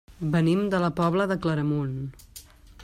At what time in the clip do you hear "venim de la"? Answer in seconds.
0.35-0.89